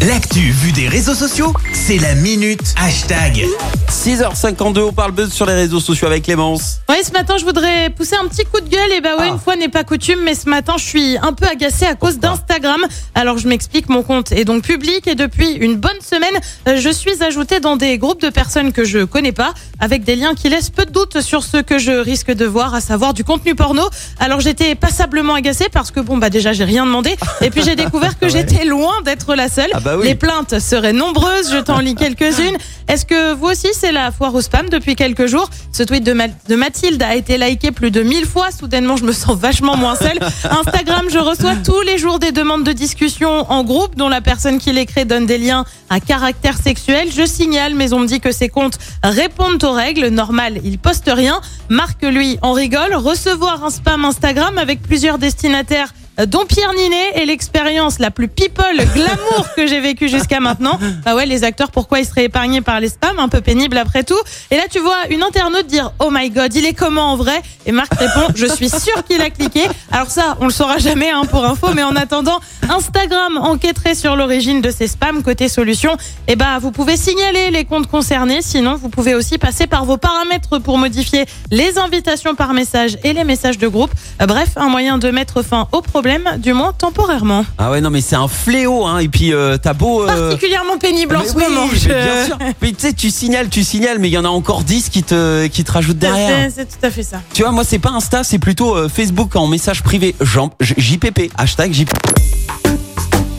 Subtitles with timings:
[0.00, 3.46] L'actu vue des réseaux sociaux, c'est la minute hashtag.
[3.88, 6.80] 6h52, on parle buzz sur les réseaux sociaux avec Clémence.
[6.88, 8.90] Oui, ce matin, je voudrais pousser un petit coup de gueule.
[8.96, 9.34] Et bah ouais, Ah.
[9.34, 12.18] une fois n'est pas coutume, mais ce matin, je suis un peu agacée à cause
[12.18, 12.80] d'Instagram.
[13.14, 16.34] Alors, je m'explique, mon compte est donc public et depuis une bonne semaine,
[16.66, 20.16] euh, je suis ajoutée dans des groupes de personnes que je connais pas, avec des
[20.16, 23.14] liens qui laissent peu de doute sur ce que je risque de voir, à savoir
[23.14, 23.82] du contenu porno.
[24.18, 27.14] Alors, j'étais passablement agacée parce que bon, bah déjà, j'ai rien demandé.
[27.40, 29.70] Et puis, j'ai découvert que j'étais loin d'être la seule.
[29.74, 30.04] Ah bah oui.
[30.06, 31.52] Les plaintes seraient nombreuses.
[31.52, 32.56] Je t'en lis quelques-unes.
[32.88, 36.12] Est-ce que vous aussi, c'est la foire au spam depuis quelques jours Ce tweet de,
[36.12, 38.50] Ma- de Mathilde a été liké plus de 1000 fois.
[38.50, 40.18] Soudainement, je me sens vachement moins seule.
[40.50, 44.58] Instagram, je reçois tous les jours des demandes de discussion en groupe dont la personne
[44.58, 47.08] qui les crée donne des liens à caractère sexuel.
[47.14, 50.08] Je signale, mais on me dit que ces comptes répondent aux règles.
[50.08, 51.40] Normal, ils postent rien.
[51.68, 52.94] Marc, lui, en rigole.
[52.94, 55.94] Recevoir un spam Instagram avec plusieurs destinataires
[56.26, 60.78] dont Pierre Ninet est l'expérience la plus people glamour que j'ai vécue jusqu'à maintenant.
[61.04, 64.04] Bah ouais, les acteurs, pourquoi ils seraient épargnés par les spams Un peu pénible après
[64.04, 64.18] tout.
[64.50, 67.40] Et là, tu vois une internaute dire Oh my god, il est comment en vrai?
[67.66, 69.62] Et Marc répond Je suis sûr qu'il a cliqué.
[69.90, 74.16] Alors ça, on le saura jamais hein, pour info, mais en attendant, Instagram enquêterait sur
[74.16, 75.22] l'origine de ces spams.
[75.22, 75.96] Côté solution,
[76.28, 78.42] et bah vous pouvez signaler les comptes concernés.
[78.42, 83.12] Sinon, vous pouvez aussi passer par vos paramètres pour modifier les invitations par message et
[83.12, 83.90] les messages de groupe.
[84.20, 86.01] Euh, Bref, un moyen de mettre fin au problème,
[86.38, 87.44] du moins temporairement.
[87.58, 88.98] Ah ouais, non, mais c'est un fléau, hein.
[88.98, 90.02] Et puis, euh, t'as beau.
[90.02, 91.66] euh, Particulièrement pénible en mais ce oui, moment.
[91.72, 92.38] mais Je- bien sûr.
[92.60, 95.02] Mais tu sais, tu signales, tu signales, mais il y en a encore 10 qui
[95.02, 96.48] te, qui te rajoutent C'est derrière.
[96.54, 97.20] c'est tout à fait ça.
[97.32, 100.14] Tu vois, moi, c'est pas Insta, c'est plutôt euh, Facebook en message privé.
[100.20, 101.92] Jean- J- JPP, hashtag JPP.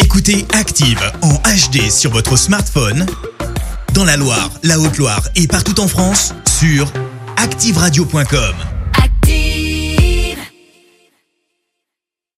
[0.00, 3.06] Écoutez Active en HD sur votre smartphone,
[3.94, 6.86] dans la Loire, la Haute-Loire et partout en France, sur
[7.36, 8.54] activeradio.com.